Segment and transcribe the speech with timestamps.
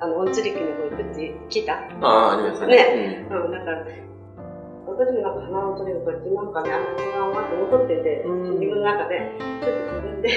[0.00, 1.74] あの、音釣り機の方行くって聞いた？
[1.74, 2.76] ああ、ありますね。
[2.76, 3.84] ねうん、だから、
[4.86, 10.28] 私もなんか鼻を取れるとき、なんかね、あの不安は残ってて、うん自分の中で、ちょっと自分で、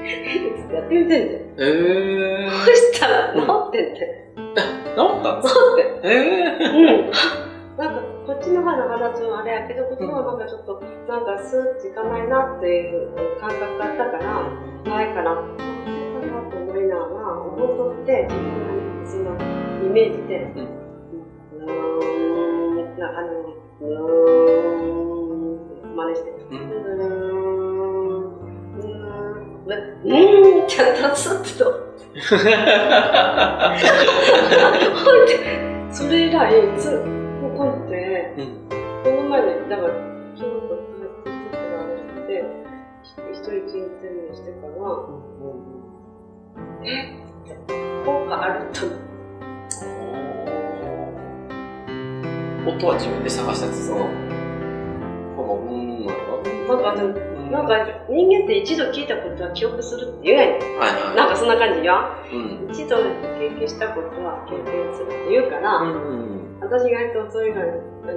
[0.74, 1.54] やってみてんで。
[1.56, 2.46] うん。
[2.46, 2.50] えー。
[2.50, 4.00] そしたら、治ってんて。
[4.36, 5.38] 治った？
[5.38, 6.08] んです治かって。
[6.08, 6.70] えー。
[6.70, 6.76] う
[7.08, 7.10] ん。
[7.76, 13.08] なんか、こっちの方がまだちょっとあれやけど、こっちの方がなんかちょっと、なんかスーッといかないなっていう
[13.40, 15.34] 感覚があったから、ないから、
[16.90, 18.28] かなと思いなが、思って、
[19.04, 19.34] その
[19.84, 21.68] イメージで、うん、
[22.98, 23.28] なあの、
[23.80, 23.86] うー
[24.86, 25.96] ん。
[25.96, 26.56] 真似して、うん。
[26.56, 26.66] ーん、
[28.76, 30.64] うーん、うーん。
[30.64, 32.36] ってやったらスッと、ほ
[35.16, 35.32] いで、
[35.92, 37.94] それ以来、ずっとこうって、
[39.04, 39.88] この前ね、だから、
[40.36, 42.32] ちょうど帰ってきてから話して、
[43.32, 43.88] 一人一日
[44.30, 44.72] 目してから、
[46.84, 47.12] え
[48.04, 48.86] 効果あると？
[52.66, 54.04] 音は自分で探したやつ、その、
[55.34, 56.06] この、うーん、
[56.68, 56.94] なんか
[57.50, 57.74] なんか
[58.08, 61.16] 人間って一度聞いたことは記憶するって言うやんねはいはい。
[61.16, 61.98] なんかそんな感じよ。
[62.30, 62.70] うん。
[62.70, 66.60] 一度経験したことは経験するって言うから、うん。
[66.60, 67.72] 私がとそういうのに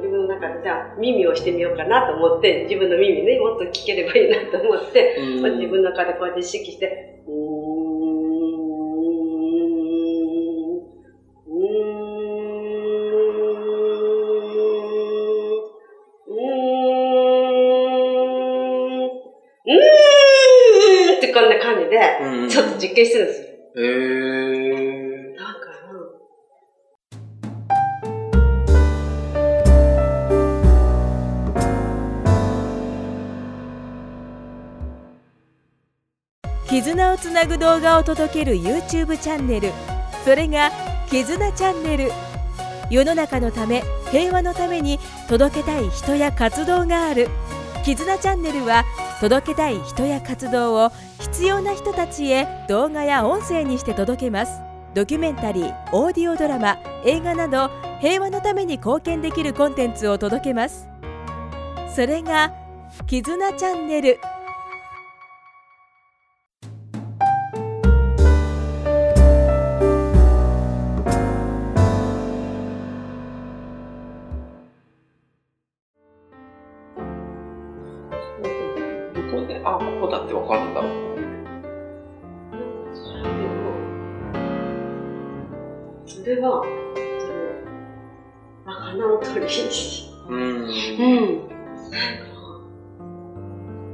[0.00, 7.36] 自分の中でじゃあ耳をしてみようかなと思って、自分の耳ね、もっと聞ければいいなと思って、うん自分の中でこうやって意識して、うーん、
[21.72, 22.48] ってこんな感じで、うん。
[22.48, 23.46] ちょっと実験してるんですよ。
[23.76, 25.36] へー。
[25.36, 25.98] だから、
[36.68, 39.72] 絆をつなぐ動画を届ける YouTube チャンネル。
[40.24, 40.70] それが
[41.08, 42.10] 「絆チャンネル」
[42.90, 44.98] 世の中のため平和のために
[45.28, 47.28] 届けたい人や活動がある
[47.84, 48.84] 「絆チャンネル」は
[49.20, 54.60] 届けたい人や活動を必要な人たちへ動画や音声にして届けます。
[54.94, 57.70] ドキュメンタリーオーディオドラマ映画など
[58.00, 60.88] 平和のために貢献できるコンテンツを届けます。
[61.94, 62.52] それが
[63.06, 64.20] 「絆チャンネル」
[79.30, 80.82] ここで、あ、ここだってわかるんだ。
[86.06, 86.64] それは、
[88.64, 89.46] その、花を取り、
[90.28, 90.36] うん。
[90.36, 91.48] うん。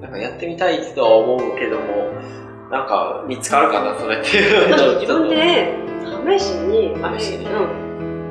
[0.00, 1.84] なんかやってみたいとは思うけども、
[2.70, 5.74] なんか見つかるかな、それっていうのを自分で
[6.38, 7.48] 試しに、試しにう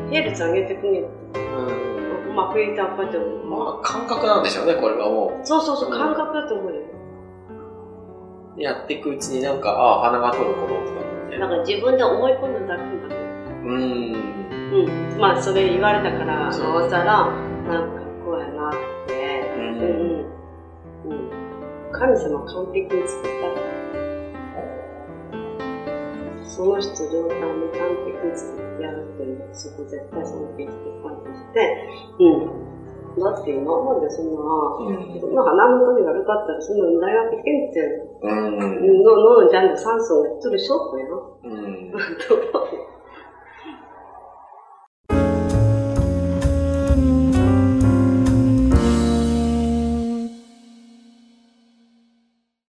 [0.07, 1.07] ん、ヘルツ上げてくれる。
[1.35, 1.86] うん。
[2.37, 6.81] まあ、クリエイターこうやって、まあ、感覚なんでしょうね、これはもそうそうそう、感覚だと思うよ。
[8.55, 8.61] う。
[8.61, 11.47] やっていくうちになんか、ああ、鼻が通るこの音だみたいな。
[11.47, 13.15] なんか自分で思い込んだだけだと
[13.63, 14.13] うん。
[14.71, 15.19] うん。
[15.19, 17.25] まあ、それ言われたから、そうなおさら、
[17.67, 18.73] なんかこうやなっ
[19.07, 19.51] て。
[19.57, 19.59] う。
[19.59, 21.11] うんんうん。
[21.11, 21.91] うん。
[21.91, 23.66] 神様完璧に作った。
[26.57, 31.61] その人状態に完璧に作ってやるっていうのは、そこ絶対尊敬して感じして、
[32.17, 33.21] うん。
[33.21, 35.35] だって今までそんな、うん。
[35.37, 37.77] まあ鼻の取りが悪かったら、そんな大学行けんって、
[38.23, 39.03] うん。
[39.05, 41.21] の、の、じゃんと酸素を取る証拠やん。
[41.45, 41.93] うん。